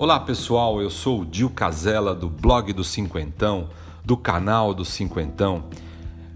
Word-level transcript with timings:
Olá 0.00 0.20
pessoal, 0.20 0.80
eu 0.80 0.90
sou 0.90 1.22
o 1.22 1.26
Dil 1.26 1.50
Casella 1.50 2.14
do 2.14 2.30
blog 2.30 2.72
do 2.72 2.84
Cinquentão, 2.84 3.68
do 4.04 4.16
canal 4.16 4.72
do 4.72 4.84
Cinquentão. 4.84 5.64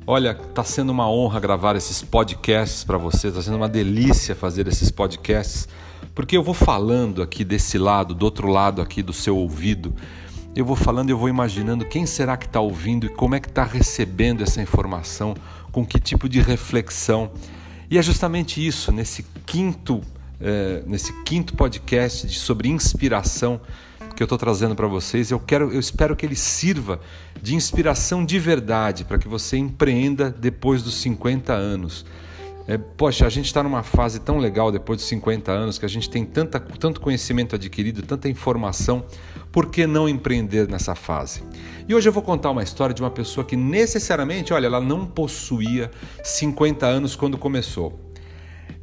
Olha, 0.04 0.34
tá 0.34 0.64
sendo 0.64 0.90
uma 0.90 1.08
honra 1.08 1.38
gravar 1.38 1.76
esses 1.76 2.02
podcasts 2.02 2.82
para 2.82 2.98
vocês, 2.98 3.32
tá 3.32 3.40
sendo 3.40 3.58
uma 3.58 3.68
delícia 3.68 4.34
fazer 4.34 4.66
esses 4.66 4.90
podcasts, 4.90 5.68
porque 6.12 6.36
eu 6.36 6.42
vou 6.42 6.54
falando 6.54 7.22
aqui 7.22 7.44
desse 7.44 7.78
lado, 7.78 8.16
do 8.16 8.24
outro 8.24 8.48
lado 8.48 8.82
aqui 8.82 9.00
do 9.00 9.12
seu 9.12 9.36
ouvido. 9.36 9.94
Eu 10.56 10.64
vou 10.64 10.74
falando, 10.74 11.10
eu 11.10 11.16
vou 11.16 11.28
imaginando 11.28 11.84
quem 11.84 12.04
será 12.04 12.36
que 12.36 12.46
está 12.46 12.60
ouvindo 12.60 13.06
e 13.06 13.10
como 13.10 13.36
é 13.36 13.38
que 13.38 13.48
está 13.48 13.62
recebendo 13.62 14.42
essa 14.42 14.60
informação, 14.60 15.36
com 15.70 15.86
que 15.86 16.00
tipo 16.00 16.28
de 16.28 16.40
reflexão. 16.40 17.30
E 17.88 17.96
é 17.96 18.02
justamente 18.02 18.66
isso, 18.66 18.90
nesse 18.90 19.24
quinto 19.46 20.02
é, 20.42 20.82
nesse 20.86 21.12
quinto 21.22 21.54
podcast 21.54 22.26
de, 22.26 22.38
sobre 22.38 22.68
inspiração 22.68 23.60
que 24.16 24.22
eu 24.22 24.26
estou 24.26 24.36
trazendo 24.36 24.74
para 24.74 24.86
vocês. 24.86 25.30
Eu 25.30 25.40
quero, 25.40 25.72
eu 25.72 25.80
espero 25.80 26.14
que 26.14 26.26
ele 26.26 26.36
sirva 26.36 27.00
de 27.40 27.54
inspiração 27.54 28.24
de 28.24 28.38
verdade 28.38 29.04
para 29.04 29.18
que 29.18 29.28
você 29.28 29.56
empreenda 29.56 30.30
depois 30.30 30.82
dos 30.82 30.96
50 30.96 31.52
anos. 31.52 32.04
É, 32.66 32.78
poxa, 32.78 33.26
a 33.26 33.28
gente 33.28 33.46
está 33.46 33.62
numa 33.62 33.82
fase 33.82 34.20
tão 34.20 34.38
legal 34.38 34.70
depois 34.70 34.98
dos 34.98 35.08
50 35.08 35.50
anos 35.50 35.78
que 35.78 35.84
a 35.84 35.88
gente 35.88 36.08
tem 36.08 36.24
tanta, 36.24 36.60
tanto 36.60 37.00
conhecimento 37.00 37.56
adquirido, 37.56 38.02
tanta 38.02 38.28
informação, 38.28 39.04
por 39.50 39.66
que 39.66 39.86
não 39.86 40.08
empreender 40.08 40.68
nessa 40.68 40.94
fase? 40.94 41.42
E 41.88 41.94
hoje 41.94 42.08
eu 42.08 42.12
vou 42.12 42.22
contar 42.22 42.50
uma 42.50 42.62
história 42.62 42.94
de 42.94 43.02
uma 43.02 43.10
pessoa 43.10 43.44
que 43.44 43.56
necessariamente, 43.56 44.52
olha, 44.52 44.66
ela 44.66 44.80
não 44.80 45.04
possuía 45.04 45.90
50 46.22 46.86
anos 46.86 47.16
quando 47.16 47.36
começou. 47.36 48.11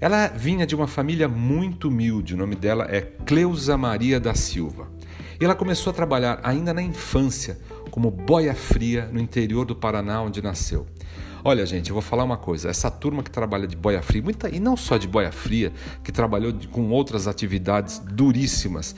Ela 0.01 0.27
vinha 0.27 0.65
de 0.65 0.73
uma 0.73 0.87
família 0.87 1.27
muito 1.27 1.89
humilde, 1.89 2.33
o 2.33 2.37
nome 2.37 2.55
dela 2.55 2.87
é 2.89 3.01
Cleusa 3.01 3.77
Maria 3.77 4.17
da 4.17 4.33
Silva. 4.33 4.87
E 5.41 5.43
ela 5.43 5.53
começou 5.53 5.91
a 5.91 5.93
trabalhar 5.93 6.39
ainda 6.41 6.73
na 6.73 6.81
infância 6.81 7.59
como 7.91 8.09
boia 8.09 8.55
fria 8.55 9.09
no 9.11 9.19
interior 9.19 9.65
do 9.65 9.75
Paraná, 9.75 10.21
onde 10.21 10.41
nasceu. 10.41 10.87
Olha, 11.43 11.65
gente, 11.65 11.89
eu 11.89 11.93
vou 11.93 12.01
falar 12.01 12.23
uma 12.23 12.37
coisa: 12.37 12.69
essa 12.69 12.89
turma 12.89 13.21
que 13.21 13.29
trabalha 13.29 13.67
de 13.67 13.75
boia 13.75 14.01
fria, 14.01 14.21
muita, 14.21 14.49
e 14.49 14.57
não 14.57 14.77
só 14.77 14.97
de 14.97 15.07
boia 15.07 15.33
fria, 15.33 15.73
que 16.01 16.13
trabalhou 16.13 16.53
com 16.71 16.89
outras 16.91 17.27
atividades 17.27 17.99
duríssimas, 17.99 18.95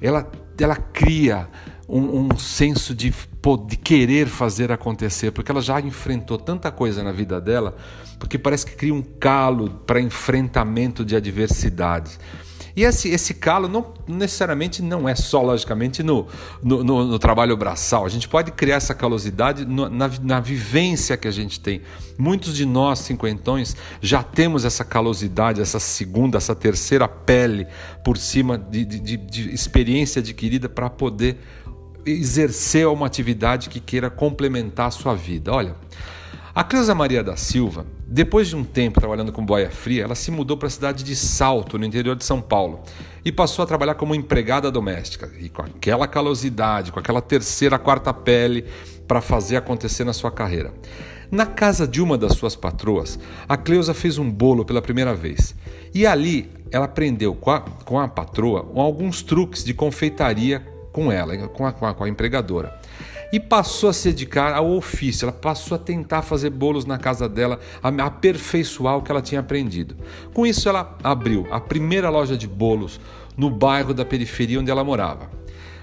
ela, 0.00 0.30
ela 0.58 0.76
cria 0.76 1.48
um, 1.88 2.26
um 2.26 2.38
senso 2.38 2.94
de, 2.94 3.12
de 3.68 3.76
querer 3.76 4.26
fazer 4.26 4.72
acontecer, 4.72 5.30
porque 5.30 5.50
ela 5.50 5.60
já 5.60 5.80
enfrentou 5.80 6.38
tanta 6.38 6.70
coisa 6.70 7.02
na 7.02 7.12
vida 7.12 7.40
dela, 7.40 7.76
porque 8.18 8.38
parece 8.38 8.66
que 8.66 8.74
cria 8.74 8.94
um 8.94 9.02
calo 9.02 9.70
para 9.86 10.00
enfrentamento 10.00 11.04
de 11.04 11.14
adversidades. 11.14 12.18
E 12.76 12.84
esse, 12.84 13.08
esse 13.08 13.32
calo 13.32 13.68
não 13.68 13.94
necessariamente 14.06 14.82
não 14.82 15.08
é 15.08 15.14
só, 15.14 15.40
logicamente, 15.40 16.02
no, 16.02 16.26
no, 16.62 16.84
no, 16.84 17.06
no 17.06 17.18
trabalho 17.18 17.56
braçal. 17.56 18.04
A 18.04 18.08
gente 18.10 18.28
pode 18.28 18.52
criar 18.52 18.76
essa 18.76 18.94
calosidade 18.94 19.64
no, 19.64 19.88
na, 19.88 20.10
na 20.20 20.40
vivência 20.40 21.16
que 21.16 21.26
a 21.26 21.30
gente 21.30 21.58
tem. 21.58 21.80
Muitos 22.18 22.54
de 22.54 22.66
nós, 22.66 22.98
cinquentões, 22.98 23.74
já 24.02 24.22
temos 24.22 24.66
essa 24.66 24.84
calosidade, 24.84 25.62
essa 25.62 25.80
segunda, 25.80 26.36
essa 26.36 26.54
terceira 26.54 27.08
pele 27.08 27.66
por 28.04 28.18
cima 28.18 28.58
de, 28.58 28.84
de, 28.84 29.16
de 29.16 29.54
experiência 29.54 30.20
adquirida 30.20 30.68
para 30.68 30.90
poder 30.90 31.38
exercer 32.04 32.86
uma 32.86 33.06
atividade 33.06 33.70
que 33.70 33.80
queira 33.80 34.10
complementar 34.10 34.88
a 34.88 34.90
sua 34.90 35.14
vida. 35.14 35.50
Olha, 35.50 35.74
a 36.54 36.62
Cleusa 36.62 36.94
Maria 36.94 37.24
da 37.24 37.36
Silva, 37.36 37.86
depois 38.08 38.46
de 38.46 38.54
um 38.54 38.62
tempo 38.62 39.00
trabalhando 39.00 39.32
com 39.32 39.44
boia 39.44 39.68
fria, 39.68 40.04
ela 40.04 40.14
se 40.14 40.30
mudou 40.30 40.56
para 40.56 40.68
a 40.68 40.70
cidade 40.70 41.02
de 41.02 41.16
Salto, 41.16 41.76
no 41.76 41.84
interior 41.84 42.14
de 42.14 42.24
São 42.24 42.40
Paulo, 42.40 42.80
e 43.24 43.32
passou 43.32 43.64
a 43.64 43.66
trabalhar 43.66 43.96
como 43.96 44.14
empregada 44.14 44.70
doméstica. 44.70 45.28
E 45.40 45.48
com 45.48 45.62
aquela 45.62 46.06
calosidade, 46.06 46.92
com 46.92 47.00
aquela 47.00 47.20
terceira, 47.20 47.80
quarta 47.80 48.14
pele 48.14 48.64
para 49.08 49.20
fazer 49.20 49.56
acontecer 49.56 50.04
na 50.04 50.12
sua 50.12 50.30
carreira. 50.30 50.72
Na 51.32 51.46
casa 51.46 51.84
de 51.84 52.00
uma 52.00 52.16
das 52.16 52.34
suas 52.34 52.54
patroas, 52.54 53.18
a 53.48 53.56
Cleusa 53.56 53.92
fez 53.92 54.18
um 54.18 54.30
bolo 54.30 54.64
pela 54.64 54.80
primeira 54.80 55.12
vez. 55.12 55.56
E 55.92 56.06
ali 56.06 56.48
ela 56.70 56.84
aprendeu 56.84 57.34
com 57.34 57.50
a, 57.50 57.58
com 57.58 57.98
a 57.98 58.06
patroa 58.06 58.70
alguns 58.76 59.20
truques 59.20 59.64
de 59.64 59.74
confeitaria 59.74 60.64
com 60.92 61.10
ela, 61.10 61.36
com 61.48 61.66
a, 61.66 61.72
com 61.72 61.84
a, 61.84 61.92
com 61.92 62.04
a 62.04 62.08
empregadora 62.08 62.72
e 63.36 63.40
passou 63.40 63.90
a 63.90 63.92
se 63.92 64.10
dedicar 64.10 64.54
ao 64.54 64.70
ofício. 64.70 65.26
Ela 65.26 65.32
passou 65.32 65.74
a 65.74 65.78
tentar 65.78 66.22
fazer 66.22 66.48
bolos 66.48 66.86
na 66.86 66.96
casa 66.96 67.28
dela, 67.28 67.60
a 67.82 67.88
aperfeiçoar 68.06 68.96
o 68.96 69.02
que 69.02 69.10
ela 69.10 69.20
tinha 69.20 69.42
aprendido. 69.42 69.94
Com 70.32 70.46
isso, 70.46 70.66
ela 70.70 70.96
abriu 71.04 71.46
a 71.50 71.60
primeira 71.60 72.08
loja 72.08 72.34
de 72.34 72.48
bolos 72.48 72.98
no 73.36 73.50
bairro 73.50 73.92
da 73.92 74.06
periferia 74.06 74.58
onde 74.58 74.70
ela 74.70 74.82
morava. 74.82 75.30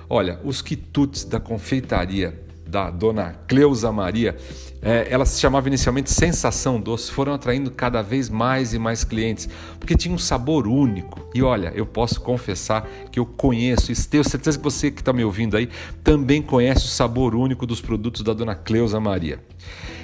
Olha, 0.09 0.39
os 0.43 0.63
quitutes 0.63 1.25
da 1.25 1.39
confeitaria 1.39 2.43
da 2.66 2.90
dona 2.90 3.35
Cleusa 3.47 3.91
Maria, 3.91 4.35
é, 4.81 5.07
ela 5.09 5.25
se 5.25 5.40
chamava 5.40 5.68
inicialmente 5.68 6.12
Sensação 6.12 6.79
Doce, 6.79 7.12
foram 7.12 7.34
atraindo 7.34 7.72
cada 7.72 8.01
vez 8.01 8.29
mais 8.29 8.74
e 8.74 8.79
mais 8.79 9.03
clientes, 9.03 9.47
porque 9.79 9.96
tinha 9.96 10.13
um 10.13 10.18
sabor 10.18 10.68
único. 10.68 11.29
E 11.34 11.41
olha, 11.41 11.72
eu 11.75 11.85
posso 11.85 12.19
confessar 12.19 12.88
que 13.12 13.19
eu 13.19 13.25
conheço, 13.25 13.91
e 13.91 13.96
tenho 13.96 14.24
certeza 14.24 14.57
que 14.57 14.63
você 14.63 14.91
que 14.91 15.01
está 15.01 15.13
me 15.13 15.24
ouvindo 15.24 15.56
aí 15.56 15.69
também 16.03 16.41
conhece 16.41 16.85
o 16.85 16.90
sabor 16.90 17.34
único 17.35 17.66
dos 17.66 17.79
produtos 17.79 18.22
da 18.24 18.34
dona 18.34 18.56
Cleusa 18.56 19.00
Maria. 19.00 19.40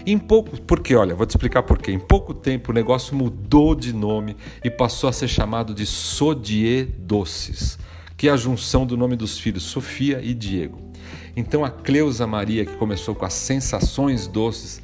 Em 0.06 0.18
pouco, 0.18 0.60
porque 0.62 0.96
olha, 0.96 1.14
vou 1.14 1.26
te 1.26 1.32
explicar 1.32 1.64
por 1.64 1.78
quê. 1.78 1.92
Em 1.92 2.00
pouco 2.00 2.34
tempo 2.34 2.72
o 2.72 2.74
negócio 2.74 3.16
mudou 3.16 3.76
de 3.76 3.94
nome 3.94 4.38
e 4.64 4.70
passou 4.70 5.10
a 5.10 5.14
ser 5.14 5.28
chamado 5.28 5.74
de 5.74 5.86
Sodier 5.86 6.88
Doces, 7.00 7.78
que 8.16 8.30
é 8.30 8.32
a 8.32 8.38
junção 8.38 8.86
do 8.86 8.96
nome 8.96 9.16
dos 9.16 9.38
filhos 9.38 9.64
Sofia 9.64 10.22
e 10.24 10.34
Diego. 10.34 10.89
Então 11.40 11.64
a 11.64 11.70
Cleusa 11.70 12.28
Maria, 12.28 12.66
que 12.66 12.76
começou 12.76 13.16
com 13.16 13.24
as 13.24 13.32
sensações 13.32 14.28
doces, 14.28 14.82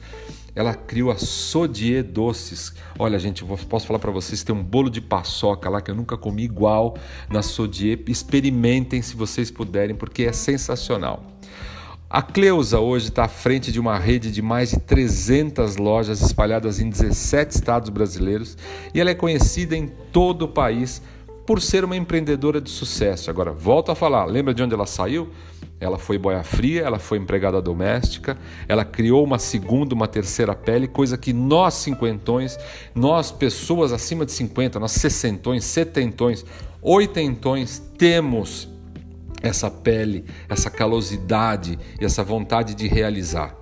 ela 0.56 0.74
criou 0.74 1.12
a 1.12 1.18
Sodier 1.18 2.02
Doces. 2.02 2.74
Olha, 2.98 3.20
gente, 3.20 3.44
posso 3.44 3.86
falar 3.86 4.00
para 4.00 4.10
vocês, 4.10 4.42
tem 4.42 4.56
um 4.56 4.64
bolo 4.64 4.90
de 4.90 5.02
paçoca 5.02 5.70
lá 5.70 5.82
que 5.82 5.92
eu 5.92 5.96
nunca 5.96 6.16
comi 6.16 6.44
igual 6.44 6.96
na 7.30 7.42
Sodier. 7.42 8.00
Experimentem 8.08 9.02
se 9.02 9.18
vocês 9.18 9.52
puderem, 9.52 9.98
porque 9.98 10.24
é 10.24 10.32
sensacional. 10.32 11.26
A 12.10 12.22
Cleusa 12.22 12.80
hoje 12.80 13.10
está 13.10 13.26
à 13.26 13.28
frente 13.28 13.70
de 13.70 13.78
uma 13.78 14.00
rede 14.00 14.32
de 14.32 14.42
mais 14.42 14.70
de 14.70 14.80
300 14.80 15.76
lojas 15.76 16.22
espalhadas 16.22 16.80
em 16.80 16.90
17 16.90 17.54
estados 17.54 17.90
brasileiros 17.90 18.58
e 18.94 19.02
ela 19.02 19.10
é 19.10 19.16
conhecida 19.16 19.76
em 19.76 19.88
todo 20.14 20.44
o 20.44 20.48
país 20.48 21.02
por 21.46 21.62
ser 21.62 21.84
uma 21.84 21.96
empreendedora 21.96 22.60
de 22.60 22.70
sucesso. 22.70 23.30
Agora, 23.30 23.52
volto 23.52 23.92
a 23.92 23.96
falar, 23.96 24.26
lembra 24.26 24.54
de 24.54 24.64
onde 24.64 24.74
ela 24.74 24.86
saiu? 24.86 25.30
Ela 25.80 25.98
foi 25.98 26.18
boia 26.18 26.44
fria, 26.44 26.82
ela 26.82 26.98
foi 26.98 27.18
empregada 27.18 27.62
doméstica, 27.62 28.38
ela 28.68 28.86
criou 28.86 29.24
uma 29.24 29.38
segunda, 29.38 29.94
uma 29.94 30.08
terceira 30.08 30.56
pele, 30.56 30.88
coisa 30.88 31.18
que 31.18 31.34
nós 31.34 31.74
cinquentões, 31.74 32.58
nós 32.94 33.32
pessoas 33.32 33.92
acima 33.92 34.26
de 34.26 34.32
50, 34.32 34.80
nós 34.80 34.94
sessentões, 34.94 35.66
setentões, 35.66 36.46
oitentões, 36.82 37.80
temos 37.98 38.70
essa 39.48 39.70
pele, 39.70 40.26
essa 40.50 40.70
calosidade 40.70 41.78
e 42.00 42.06
essa 42.06 42.24
vontade 42.24 42.74
de 42.74 42.88
realizar. 42.88 43.56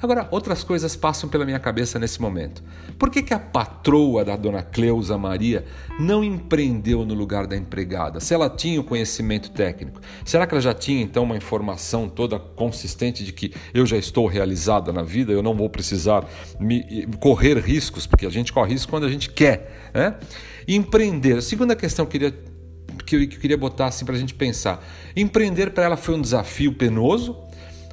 Agora, 0.00 0.28
outras 0.30 0.62
coisas 0.62 0.94
passam 0.94 1.28
pela 1.28 1.44
minha 1.44 1.58
cabeça 1.58 1.98
nesse 1.98 2.22
momento. 2.22 2.62
Por 2.96 3.10
que, 3.10 3.20
que 3.20 3.34
a 3.34 3.38
patroa 3.38 4.24
da 4.24 4.36
dona 4.36 4.62
Cleusa 4.62 5.18
Maria 5.18 5.64
não 5.98 6.22
empreendeu 6.22 7.04
no 7.04 7.14
lugar 7.14 7.48
da 7.48 7.56
empregada? 7.56 8.20
Se 8.20 8.32
ela 8.32 8.48
tinha 8.48 8.80
o 8.80 8.84
conhecimento 8.84 9.50
técnico, 9.50 10.00
será 10.24 10.46
que 10.46 10.54
ela 10.54 10.60
já 10.60 10.72
tinha 10.72 11.02
então 11.02 11.24
uma 11.24 11.36
informação 11.36 12.08
toda 12.08 12.38
consistente 12.38 13.24
de 13.24 13.32
que 13.32 13.52
eu 13.74 13.84
já 13.84 13.96
estou 13.96 14.26
realizada 14.26 14.92
na 14.92 15.02
vida, 15.02 15.32
eu 15.32 15.42
não 15.42 15.54
vou 15.54 15.68
precisar 15.68 16.24
me, 16.60 17.06
correr 17.18 17.58
riscos, 17.58 18.06
porque 18.06 18.24
a 18.24 18.30
gente 18.30 18.52
corre 18.52 18.72
risco 18.72 18.90
quando 18.90 19.04
a 19.04 19.10
gente 19.10 19.30
quer. 19.30 19.90
Né? 19.92 20.14
empreender. 20.68 21.38
A 21.38 21.42
segunda 21.42 21.74
questão 21.74 22.04
que 22.04 22.18
eu 22.18 22.20
queria 22.20 22.38
que 23.06 23.16
eu 23.16 23.28
queria 23.28 23.56
botar 23.56 23.86
assim 23.86 24.04
para 24.04 24.14
a 24.14 24.18
gente 24.18 24.34
pensar. 24.34 24.84
Empreender 25.16 25.70
para 25.70 25.84
ela 25.84 25.96
foi 25.96 26.14
um 26.14 26.20
desafio 26.20 26.72
penoso 26.72 27.36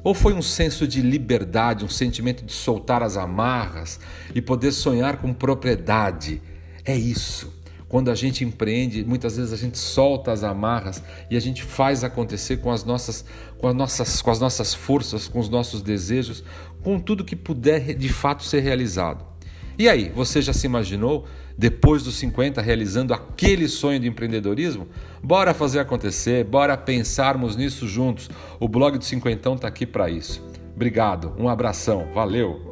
ou 0.02 0.14
foi 0.14 0.34
um 0.34 0.42
senso 0.42 0.86
de 0.86 1.00
liberdade, 1.00 1.84
um 1.84 1.88
sentimento 1.88 2.44
de 2.44 2.52
soltar 2.52 3.02
as 3.02 3.16
amarras 3.16 3.98
e 4.34 4.40
poder 4.40 4.72
sonhar 4.72 5.16
com 5.16 5.32
propriedade? 5.32 6.40
É 6.84 6.96
isso. 6.96 7.52
Quando 7.88 8.10
a 8.10 8.14
gente 8.14 8.44
empreende, 8.44 9.04
muitas 9.04 9.36
vezes 9.36 9.52
a 9.52 9.56
gente 9.56 9.78
solta 9.78 10.32
as 10.32 10.42
amarras 10.42 11.02
e 11.30 11.36
a 11.36 11.40
gente 11.40 11.62
faz 11.62 12.02
acontecer 12.02 12.58
com 12.58 12.70
as 12.70 12.84
nossas, 12.84 13.24
com 13.58 13.68
as 13.68 13.74
nossas, 13.74 14.22
com 14.22 14.30
as 14.30 14.40
nossas 14.40 14.74
forças, 14.74 15.28
com 15.28 15.38
os 15.38 15.48
nossos 15.48 15.82
desejos, 15.82 16.42
com 16.82 16.98
tudo 16.98 17.24
que 17.24 17.36
puder 17.36 17.94
de 17.94 18.08
fato 18.08 18.44
ser 18.44 18.60
realizado. 18.60 19.35
E 19.78 19.88
aí, 19.90 20.08
você 20.08 20.40
já 20.40 20.54
se 20.54 20.66
imaginou, 20.66 21.26
depois 21.56 22.02
dos 22.02 22.16
50, 22.16 22.62
realizando 22.62 23.12
aquele 23.12 23.68
sonho 23.68 24.00
de 24.00 24.08
empreendedorismo? 24.08 24.88
Bora 25.22 25.52
fazer 25.52 25.80
acontecer, 25.80 26.44
bora 26.44 26.76
pensarmos 26.78 27.56
nisso 27.56 27.86
juntos. 27.86 28.30
O 28.58 28.68
blog 28.68 28.96
do 28.96 29.04
Cinquentão 29.04 29.54
está 29.54 29.68
aqui 29.68 29.84
para 29.84 30.08
isso. 30.08 30.42
Obrigado, 30.74 31.34
um 31.38 31.48
abração, 31.48 32.08
valeu! 32.14 32.65